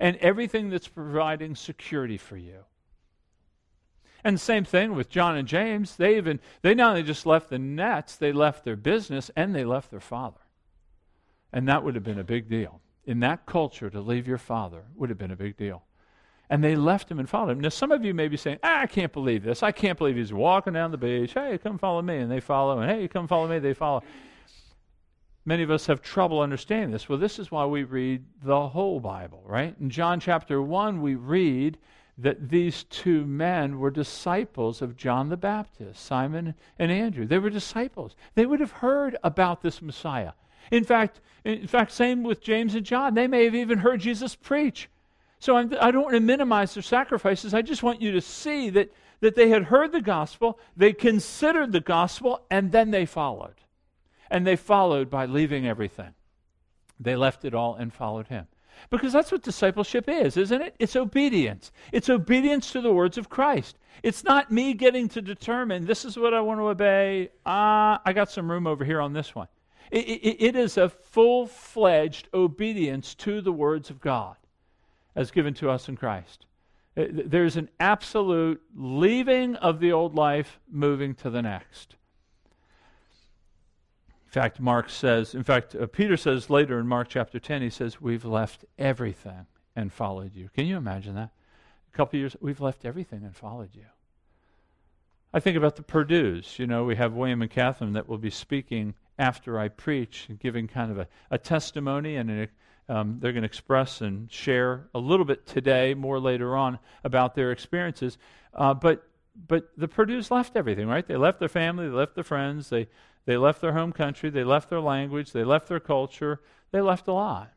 [0.00, 2.64] and everything that's providing security for you.
[4.24, 5.96] And same thing with John and James.
[5.96, 9.64] They even they not only just left the nets, they left their business and they
[9.64, 10.40] left their father.
[11.52, 12.80] And that would have been a big deal.
[13.04, 15.84] In that culture, to leave your father would have been a big deal.
[16.50, 17.60] And they left him and followed him.
[17.60, 19.62] Now, some of you may be saying, ah, I can't believe this.
[19.62, 21.32] I can't believe he's walking down the beach.
[21.32, 22.18] Hey, come follow me.
[22.18, 22.80] And they follow.
[22.80, 23.58] And hey, come follow me.
[23.58, 24.02] They follow.
[25.46, 27.08] Many of us have trouble understanding this.
[27.08, 29.74] Well, this is why we read the whole Bible, right?
[29.80, 31.78] In John chapter 1, we read
[32.16, 37.26] that these two men were disciples of John the Baptist, Simon and Andrew.
[37.26, 38.16] They were disciples.
[38.34, 40.32] They would have heard about this Messiah.
[40.70, 43.14] In fact, in fact, same with James and John.
[43.14, 44.88] They may have even heard Jesus preach.
[45.44, 47.52] So I'm, I do not want to minimize their sacrifices.
[47.52, 51.70] I just want you to see that, that they had heard the gospel, they considered
[51.70, 53.56] the gospel, and then they followed.
[54.30, 56.14] And they followed by leaving everything.
[56.98, 58.46] They left it all and followed him.
[58.88, 60.76] Because that's what discipleship is, isn't it?
[60.78, 61.72] It's obedience.
[61.92, 63.76] It's obedience to the words of Christ.
[64.02, 67.28] It's not me getting to determine this is what I want to obey.
[67.44, 69.48] Ah, uh, I got some room over here on this one.
[69.90, 74.36] It, it, it is a full fledged obedience to the words of God
[75.16, 76.46] as given to us in Christ.
[76.96, 81.96] Uh, there's an absolute leaving of the old life, moving to the next
[84.26, 87.70] In fact, Mark says, in fact, uh, Peter says later in Mark chapter 10, he
[87.70, 89.46] says, We've left everything
[89.76, 90.50] and followed you.
[90.54, 91.30] Can you imagine that?
[91.92, 93.86] A couple years, we've left everything and followed you.
[95.32, 96.60] I think about the Purdue's.
[96.60, 100.38] You know, we have William and Catherine that will be speaking after I preach and
[100.38, 102.48] giving kind of a, a testimony, and an,
[102.88, 107.34] um, they're going to express and share a little bit today, more later on, about
[107.34, 108.18] their experiences.
[108.52, 109.08] Uh, but
[109.48, 111.06] but the Purdue's left everything, right?
[111.06, 112.88] They left their family, they left their friends, they
[113.26, 117.08] they left their home country, they left their language, they left their culture, they left
[117.08, 117.52] a lot.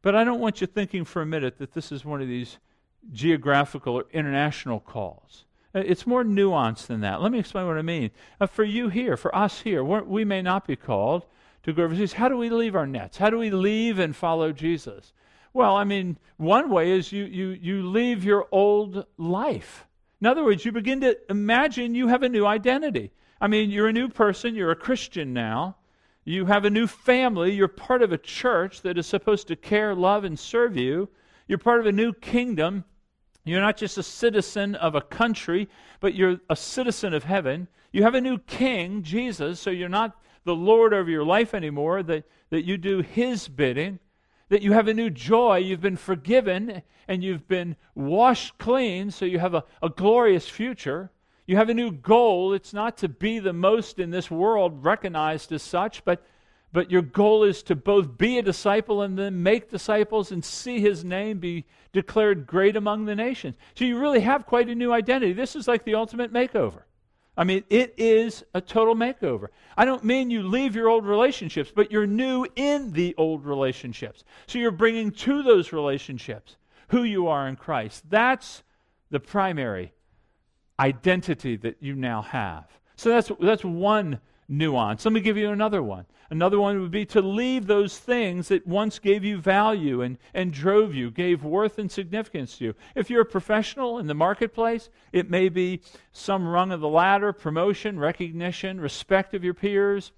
[0.00, 2.58] But I don't want you thinking for a minute that this is one of these
[3.12, 5.44] geographical or international calls.
[5.74, 7.20] Uh, it's more nuanced than that.
[7.20, 8.10] Let me explain what I mean.
[8.40, 11.26] Uh, for you here, for us here, we may not be called
[11.66, 12.12] to go overseas.
[12.12, 13.18] How do we leave our nets?
[13.18, 15.12] How do we leave and follow Jesus?
[15.52, 19.84] Well, I mean, one way is you, you, you leave your old life.
[20.20, 23.10] In other words, you begin to imagine you have a new identity.
[23.40, 25.76] I mean, you're a new person, you're a Christian now.
[26.24, 29.94] You have a new family, you're part of a church that is supposed to care,
[29.94, 31.08] love, and serve you.
[31.48, 32.84] You're part of a new kingdom.
[33.44, 37.66] You're not just a citizen of a country, but you're a citizen of heaven.
[37.92, 42.02] You have a new king, Jesus, so you're not the Lord of your life anymore,
[42.04, 43.98] that, that you do his bidding,
[44.48, 45.58] that you have a new joy.
[45.58, 51.10] You've been forgiven and you've been washed clean, so you have a, a glorious future.
[51.46, 52.52] You have a new goal.
[52.52, 56.24] It's not to be the most in this world recognized as such, but,
[56.72, 60.80] but your goal is to both be a disciple and then make disciples and see
[60.80, 63.56] his name be declared great among the nations.
[63.74, 65.32] So you really have quite a new identity.
[65.32, 66.82] This is like the ultimate makeover.
[67.36, 69.48] I mean, it is a total makeover.
[69.76, 74.24] I don't mean you leave your old relationships, but you're new in the old relationships.
[74.46, 76.56] So you're bringing to those relationships
[76.88, 78.04] who you are in Christ.
[78.08, 78.62] That's
[79.10, 79.92] the primary
[80.80, 82.64] identity that you now have.
[82.96, 85.04] So that's, that's one nuance.
[85.04, 86.06] Let me give you another one.
[86.30, 90.52] Another one would be to leave those things that once gave you value and, and
[90.52, 92.74] drove you, gave worth and significance to you.
[92.94, 95.82] If you're a professional in the marketplace, it may be
[96.12, 100.12] some rung of the ladder, promotion, recognition, respect of your peers.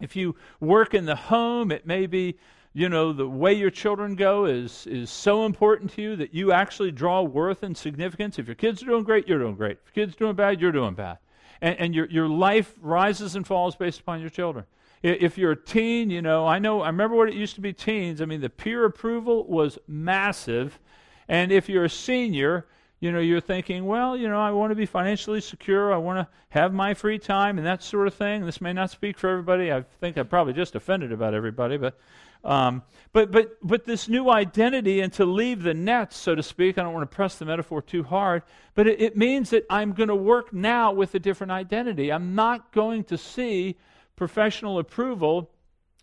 [0.00, 2.38] If you work in the home, it may be
[2.72, 6.52] you know, the way your children go is, is so important to you that you
[6.52, 8.38] actually draw worth and significance.
[8.38, 9.78] If your kids are doing great, you're doing great.
[9.84, 11.18] If your kids are doing bad, you're doing bad.
[11.60, 14.64] And, and your, your life rises and falls based upon your children.
[15.02, 17.72] If you're a teen, you know, I know, I remember what it used to be
[17.72, 18.20] teens.
[18.20, 20.78] I mean, the peer approval was massive.
[21.26, 22.66] And if you're a senior,
[23.00, 25.92] you know, you're thinking, well, you know, I want to be financially secure.
[25.92, 28.44] I want to have my free time and that sort of thing.
[28.44, 29.72] This may not speak for everybody.
[29.72, 31.98] I think I probably just offended about everybody, but
[32.44, 36.78] um, but, but, but this new identity and to leave the nets, so to speak,
[36.78, 38.42] I don't want to press the metaphor too hard,
[38.74, 42.12] but it, it means that I'm going to work now with a different identity.
[42.12, 43.76] I'm not going to see
[44.16, 45.50] professional approval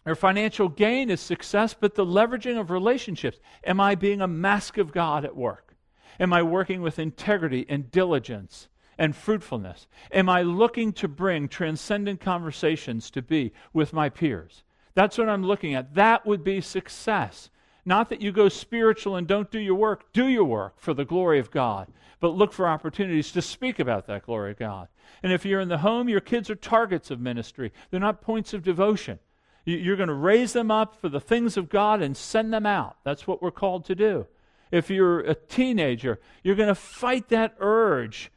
[0.06, 3.40] or financial gain as success, but the leveraging of relationships.
[3.66, 5.76] Am I being a mask of God at work?
[6.20, 9.88] Am I working with integrity and diligence and fruitfulness?
[10.12, 14.64] Am I looking to bring transcendent conversations to be with my peers?
[14.98, 15.94] That's what I'm looking at.
[15.94, 17.52] That would be success.
[17.86, 20.12] Not that you go spiritual and don't do your work.
[20.12, 21.88] Do your work for the glory of God,
[22.20, 24.88] but look for opportunities to speak about that glory of God.
[25.22, 28.56] And if you're in the home, your kids are targets of ministry, they're not points
[28.56, 29.20] of devotion.
[29.66, 32.98] You're going to raise them up for the things of God and send them out.
[33.04, 34.26] That's what we're called to do.
[34.72, 38.32] If you're a teenager, you're going to fight that urge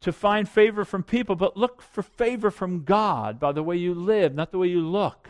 [0.00, 3.94] to find favor from people, but look for favor from God by the way you
[3.94, 5.29] live, not the way you look.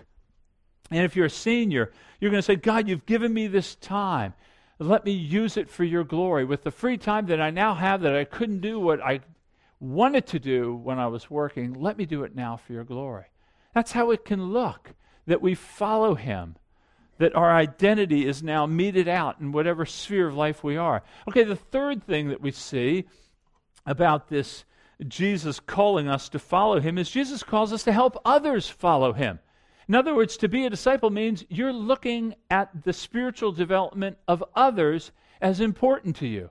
[0.91, 4.35] And if you're a senior, you're going to say, God, you've given me this time.
[4.79, 6.45] Let me use it for your glory.
[6.45, 9.21] With the free time that I now have that I couldn't do what I
[9.79, 13.27] wanted to do when I was working, let me do it now for your glory.
[13.75, 14.95] That's how it can look
[15.27, 16.57] that we follow him,
[17.19, 21.03] that our identity is now meted out in whatever sphere of life we are.
[21.29, 23.05] Okay, the third thing that we see
[23.87, 24.65] about this
[25.07, 29.39] Jesus calling us to follow him is Jesus calls us to help others follow him.
[29.91, 34.45] In other words, to be a disciple means you're looking at the spiritual development of
[34.55, 36.49] others as important to you.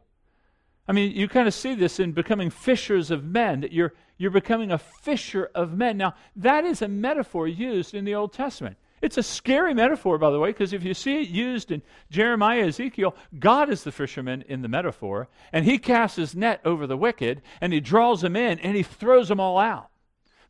[0.90, 4.30] I mean, you kind of see this in becoming fishers of men, that you're, you're
[4.30, 5.96] becoming a fisher of men.
[5.96, 8.76] Now, that is a metaphor used in the Old Testament.
[9.02, 12.68] It's a scary metaphor, by the way, because if you see it used in Jeremiah,
[12.68, 16.98] Ezekiel, God is the fisherman in the metaphor, and he casts his net over the
[16.98, 19.92] wicked, and he draws them in, and he throws them all out.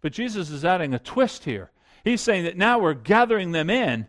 [0.02, 1.70] But Jesus is adding a twist here.
[2.04, 4.08] He's saying that now we're gathering them in,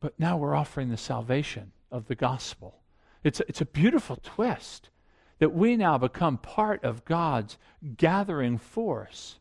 [0.00, 2.80] but now we're offering the salvation of the gospel.
[3.24, 4.90] It's a, it's a beautiful twist
[5.38, 7.58] that we now become part of God's
[7.96, 9.38] gathering force,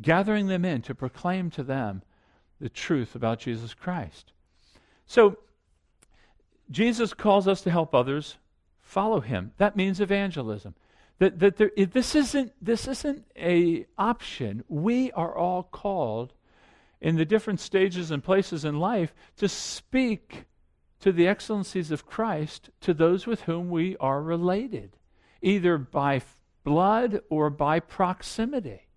[0.00, 2.02] gathering them in to proclaim to them
[2.60, 4.32] the truth about Jesus Christ.
[5.06, 5.38] So,
[6.70, 8.36] Jesus calls us to help others
[8.78, 9.52] follow him.
[9.56, 10.74] That means evangelism.
[11.18, 14.64] That, that there, this, isn't, this isn't a option.
[14.68, 16.32] We are all called
[17.00, 20.44] in the different stages and places in life to speak
[21.00, 24.96] to the excellencies of Christ to those with whom we are related,
[25.40, 26.22] either by
[26.64, 28.88] blood or by proximity.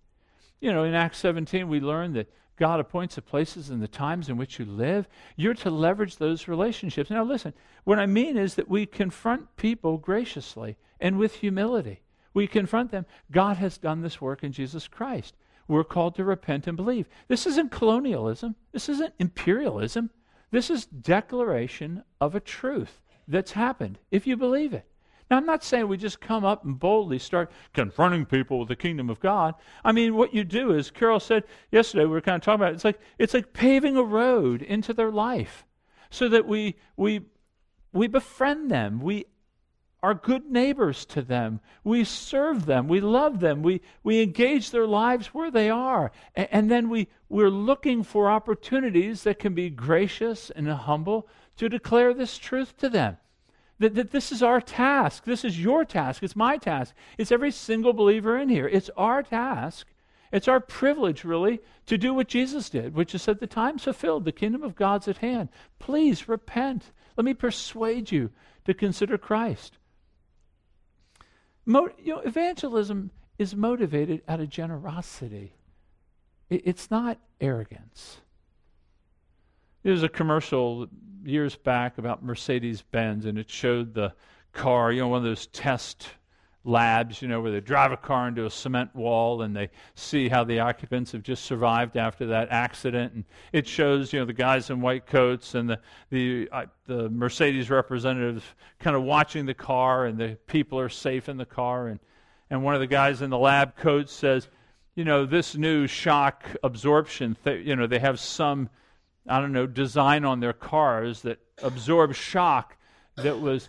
[0.60, 4.28] You know, in Acts 17, we learn that God appoints the places and the times
[4.28, 5.08] in which you live.
[5.36, 7.10] You're to leverage those relationships.
[7.10, 12.02] Now, listen, what I mean is that we confront people graciously and with humility.
[12.34, 13.06] We confront them.
[13.30, 15.34] God has done this work in Jesus Christ.
[15.68, 17.08] We're called to repent and believe.
[17.28, 18.56] This isn't colonialism.
[18.72, 20.10] This isn't imperialism.
[20.50, 24.86] This is declaration of a truth that's happened, if you believe it.
[25.30, 28.76] Now, I'm not saying we just come up and boldly start confronting people with the
[28.76, 29.54] kingdom of God.
[29.82, 32.72] I mean, what you do is, Carol said yesterday, we were kind of talking about
[32.72, 35.64] it, it's like, it's like paving a road into their life
[36.10, 37.22] so that we, we,
[37.94, 39.24] we befriend them, we
[40.02, 41.60] are good neighbors to them.
[41.84, 42.88] We serve them.
[42.88, 43.62] We love them.
[43.62, 46.10] We, we engage their lives where they are.
[46.34, 51.68] And, and then we, we're looking for opportunities that can be gracious and humble to
[51.68, 53.16] declare this truth to them.
[53.78, 55.24] That, that this is our task.
[55.24, 56.22] This is your task.
[56.22, 56.94] It's my task.
[57.16, 58.68] It's every single believer in here.
[58.68, 59.86] It's our task.
[60.32, 64.24] It's our privilege, really, to do what Jesus did, which is that the time's fulfilled.
[64.24, 65.50] The kingdom of God's at hand.
[65.78, 66.90] Please repent.
[67.16, 68.30] Let me persuade you
[68.64, 69.78] to consider Christ.
[71.64, 75.54] Mo- you know, evangelism is motivated out of generosity.
[76.50, 78.20] It, it's not arrogance.
[79.82, 80.88] There was a commercial
[81.24, 84.12] years back about Mercedes Benz, and it showed the
[84.52, 86.08] car, you know, one of those test
[86.64, 90.28] labs, you know, where they drive a car into a cement wall and they see
[90.28, 93.12] how the occupants have just survived after that accident.
[93.14, 97.08] And it shows, you know, the guys in white coats and the the uh, the
[97.10, 98.44] Mercedes representatives
[98.78, 101.88] kind of watching the car, and the people are safe in the car.
[101.88, 101.98] And
[102.50, 104.48] and one of the guys in the lab coat says,
[104.94, 108.68] you know, this new shock absorption, th- you know, they have some,
[109.26, 112.76] I don't know, design on their cars that absorbs shock
[113.16, 113.68] that was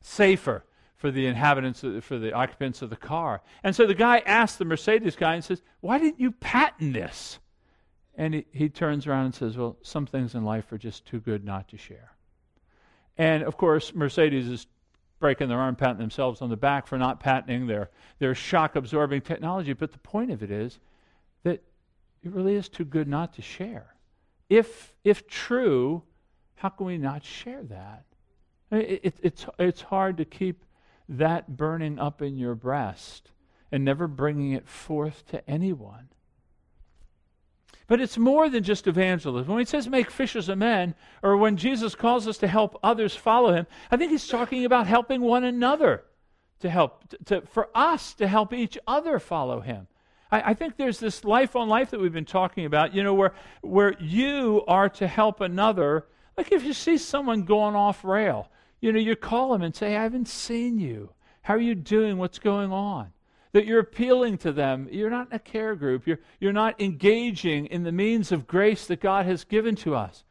[0.00, 0.64] safer
[1.04, 3.42] for the inhabitants, for the occupants of the car.
[3.62, 7.40] And so the guy asks the Mercedes guy and says, Why didn't you patent this?
[8.16, 11.20] And he, he turns around and says, Well, some things in life are just too
[11.20, 12.12] good not to share.
[13.18, 14.66] And of course, Mercedes is
[15.20, 19.20] breaking their arm, patting themselves on the back for not patenting their, their shock absorbing
[19.20, 19.74] technology.
[19.74, 20.78] But the point of it is
[21.42, 21.62] that
[22.22, 23.94] it really is too good not to share.
[24.48, 26.02] If, if true,
[26.54, 28.04] how can we not share that?
[28.70, 30.64] It, it, it's, it's hard to keep
[31.08, 33.30] that burning up in your breast
[33.70, 36.08] and never bringing it forth to anyone.
[37.86, 39.52] But it's more than just evangelism.
[39.52, 43.14] When he says make fishers of men, or when Jesus calls us to help others
[43.14, 46.04] follow him, I think he's talking about helping one another
[46.60, 49.86] to help, to, to for us to help each other follow him.
[50.30, 53.12] I, I think there's this life on life that we've been talking about, you know,
[53.12, 56.06] where, where you are to help another.
[56.38, 58.48] Like if you see someone going off rail,
[58.80, 61.10] you know, you call them and say, I haven't seen you.
[61.42, 62.18] How are you doing?
[62.18, 63.12] What's going on?
[63.52, 64.88] That you're appealing to them.
[64.90, 66.06] You're not in a care group.
[66.06, 70.24] You're, you're not engaging in the means of grace that God has given to us.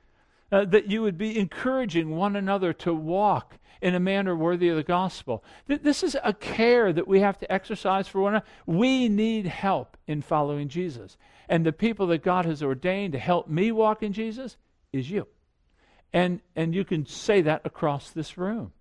[0.53, 4.75] uh, that you would be encouraging one another to walk in a manner worthy of
[4.75, 5.43] the gospel.
[5.67, 8.45] Th- this is a care that we have to exercise for one another.
[8.67, 11.17] We need help in following Jesus.
[11.49, 14.57] And the people that God has ordained to help me walk in Jesus
[14.93, 15.27] is you.
[16.13, 18.71] And, and you can say that across this room.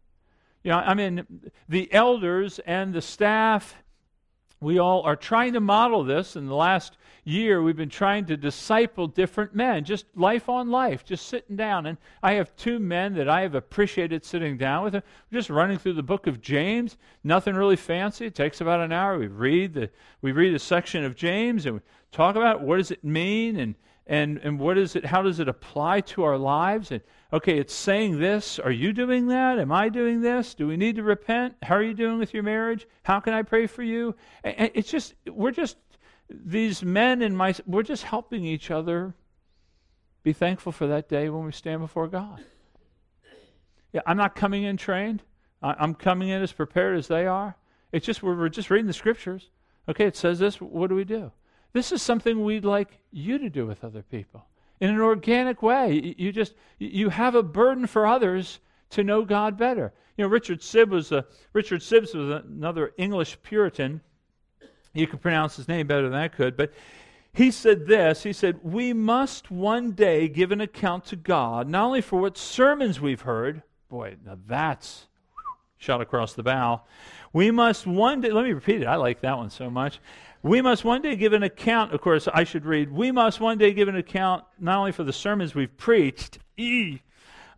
[0.62, 1.26] You know, I mean,
[1.68, 3.74] the elders and the staff,
[4.60, 6.36] we all are trying to model this.
[6.36, 11.04] In the last year, we've been trying to disciple different men, just life on life,
[11.04, 11.86] just sitting down.
[11.86, 15.02] And I have two men that I have appreciated sitting down with.
[15.32, 16.96] Just running through the book of James.
[17.24, 18.26] Nothing really fancy.
[18.26, 19.18] It takes about an hour.
[19.18, 21.80] We read the we read a section of James and we
[22.12, 23.74] talk about what does it mean and
[24.06, 26.90] and and what is it how does it apply to our lives?
[26.90, 27.00] And
[27.32, 28.58] okay it's saying this.
[28.58, 29.58] Are you doing that?
[29.58, 30.54] Am i doing this?
[30.54, 31.54] Do we need to repent?
[31.62, 32.86] How are you doing with your marriage?
[33.04, 34.14] How can i pray for you?
[34.42, 35.76] And it's just we're just
[36.28, 39.14] these men and my we're just helping each other
[40.22, 42.44] be thankful for that day when we stand before god.
[43.92, 45.22] Yeah i'm not coming in trained.
[45.64, 47.56] I'm coming in as prepared as they are.
[47.92, 49.50] It's just we're, we're just reading the scriptures.
[49.88, 50.60] Okay it says this.
[50.60, 51.30] What do we do
[51.72, 54.46] this is something we'd like you to do with other people
[54.80, 56.14] in an organic way.
[56.18, 58.58] You just you have a burden for others
[58.90, 59.92] to know God better.
[60.16, 64.00] You know, Richard Sibbes was a Richard Sibbes was another English Puritan.
[64.92, 66.72] You could pronounce his name better than I could, but
[67.32, 68.24] he said this.
[68.24, 72.36] He said, "We must one day give an account to God not only for what
[72.36, 73.62] sermons we've heard.
[73.88, 75.06] Boy, now that's
[75.78, 76.82] shot across the bow.
[77.32, 78.30] We must one day.
[78.30, 78.86] Let me repeat it.
[78.86, 80.00] I like that one so much.
[80.42, 83.58] We must one day give an account, of course, I should read, we must one
[83.58, 86.38] day give an account not only for the sermons we've preached,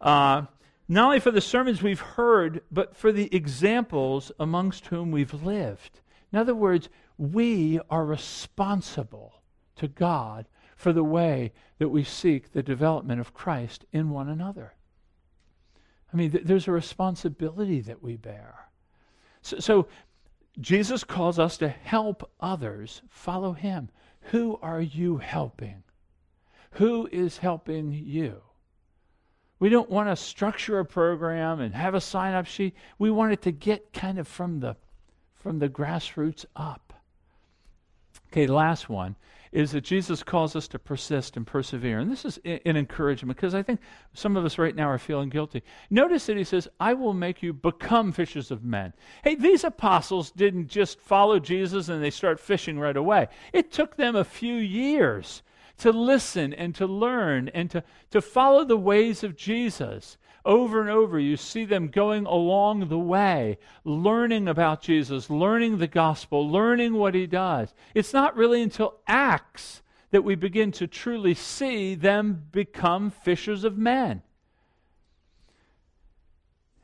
[0.01, 0.43] uh,
[0.87, 6.01] not only for the sermons we've heard, but for the examples amongst whom we've lived.
[6.30, 9.41] In other words, we are responsible
[9.76, 14.74] to God for the way that we seek the development of Christ in one another.
[16.12, 18.68] I mean, th- there's a responsibility that we bear.
[19.41, 19.89] So, so
[20.61, 23.88] Jesus calls us to help others follow him.
[24.30, 25.82] Who are you helping?
[26.72, 28.40] Who is helping you?
[29.59, 32.74] We don't want to structure a program and have a sign up sheet.
[32.98, 34.76] We want it to get kind of from the
[35.34, 36.92] from the grassroots up.
[38.28, 39.16] Okay, last one
[39.55, 42.00] is that Jesus calls us to persist and persevere.
[42.00, 43.78] And this is an encouragement because I think
[44.12, 45.62] some of us right now are feeling guilty.
[45.90, 48.92] Notice that he says, I will make you become fishers of men.
[49.22, 53.28] Hey, these apostles didn't just follow Jesus and they start fishing right away.
[53.52, 55.44] It took them a few years
[55.78, 60.16] to listen and to learn and to, to follow the ways of Jesus.
[60.44, 65.86] Over and over, you see them going along the way, learning about Jesus, learning the
[65.86, 67.72] gospel, learning what he does.
[67.94, 73.78] It's not really until Acts that we begin to truly see them become fishers of
[73.78, 74.22] men.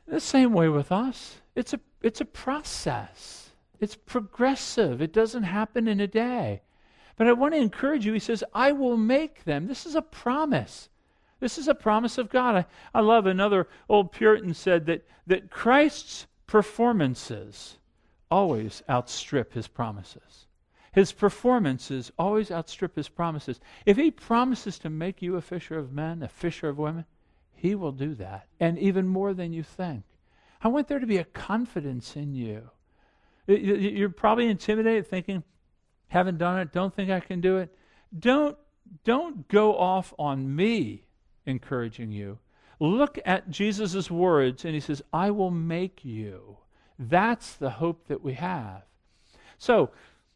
[0.09, 1.37] The same way with us.
[1.55, 6.63] It's a, it's a process, it's progressive, it doesn't happen in a day.
[7.21, 8.15] But I want to encourage you.
[8.15, 9.67] He says, I will make them.
[9.67, 10.89] This is a promise.
[11.39, 12.57] This is a promise of God.
[12.57, 17.77] I, I love another old Puritan said that, that Christ's performances
[18.31, 20.47] always outstrip his promises.
[20.93, 23.61] His performances always outstrip his promises.
[23.85, 27.05] If he promises to make you a fisher of men, a fisher of women,
[27.55, 30.05] he will do that, and even more than you think.
[30.63, 32.71] I want there to be a confidence in you.
[33.47, 35.45] You're probably intimidated, thinking,
[36.11, 37.75] haven't done it, don't think I can do it.
[38.17, 38.57] Don't,
[39.05, 41.07] don't go off on me
[41.47, 42.39] encouraging you.
[42.81, 46.59] Look at Jesus' words, and he says, I will make you.
[46.99, 48.83] That's the hope that we have.
[49.59, 49.91] So,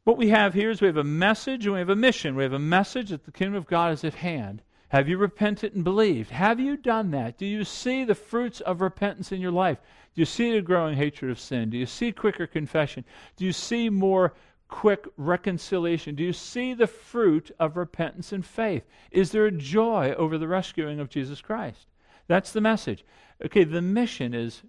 [0.05, 2.37] what we have here is we have a message and we have a mission.
[2.37, 4.63] We have a message that the kingdom of God is at hand.
[4.89, 6.31] Have you repented and believed?
[6.31, 7.39] Have you done that?
[7.39, 9.79] Do you see the fruits of repentance in your life?
[10.15, 11.71] Do you see a growing hatred of sin?
[11.71, 13.05] Do you see quicker confession?
[13.37, 14.35] Do you see more
[14.75, 16.17] quick reconciliation?
[16.17, 18.83] Do you see the fruit of repentance and faith?
[19.13, 21.87] Is there a joy over the rescuing of Jesus Christ?
[22.27, 23.05] That's the message.
[23.45, 24.65] Okay, the mission is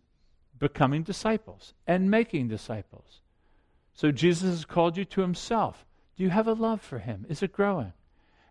[0.59, 3.21] becoming disciples and making disciples.
[3.95, 5.87] So Jesus has called you to himself.
[6.15, 7.25] Do you have a love for him?
[7.27, 7.93] Is it growing?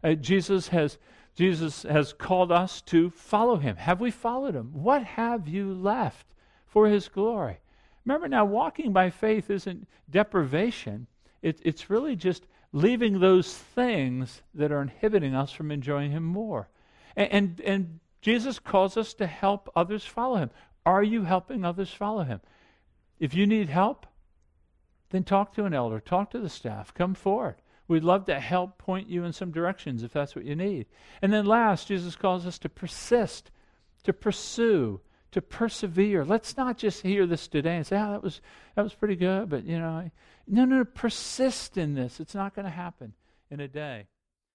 [0.02, 0.98] Uh, Jesus has
[1.36, 3.76] Jesus has called us to follow him.
[3.76, 4.70] Have we followed him?
[4.72, 6.26] What have you left
[6.66, 7.58] for his glory?
[8.04, 11.06] Remember now, walking by faith isn't deprivation.
[11.44, 16.68] It, it's really just leaving those things that are inhibiting us from enjoying Him more.
[17.14, 20.50] And, and, and Jesus calls us to help others follow Him.
[20.84, 22.40] Are you helping others follow Him?
[23.20, 24.06] If you need help,
[25.10, 27.56] then talk to an elder, talk to the staff, come forward.
[27.86, 30.86] We'd love to help point you in some directions if that's what you need.
[31.22, 33.50] And then last, Jesus calls us to persist
[34.04, 35.00] to pursue,
[35.32, 36.24] to persevere.
[36.24, 38.40] Let's not just hear this today and say, oh, that was,
[38.76, 40.10] that was pretty good, but, you know,
[40.46, 42.20] no, no, no, persist in this.
[42.20, 43.14] It's not going to happen
[43.50, 44.06] in a day.